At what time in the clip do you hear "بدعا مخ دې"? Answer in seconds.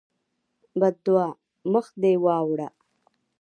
0.79-2.13